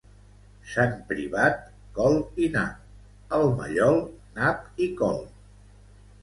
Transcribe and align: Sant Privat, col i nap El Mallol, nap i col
Sant 0.75 0.93
Privat, 1.09 1.59
col 1.97 2.17
i 2.45 2.47
nap 2.55 3.37
El 3.41 3.45
Mallol, 3.61 3.99
nap 4.41 4.83
i 4.87 4.91
col 5.03 5.21